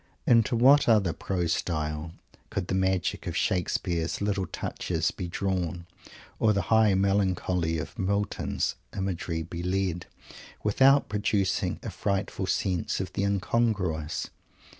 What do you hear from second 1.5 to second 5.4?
style could the magic of Shakespeare's "little touches" be